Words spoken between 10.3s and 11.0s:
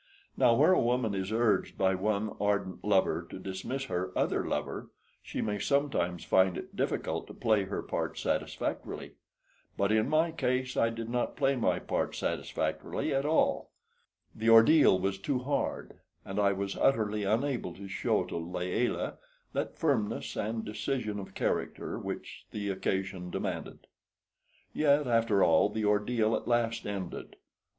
case I